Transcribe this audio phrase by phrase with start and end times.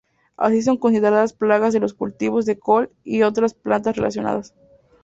[0.35, 4.55] Así son consideradas plagas de los cultivos de col y otras plantas relacionadas.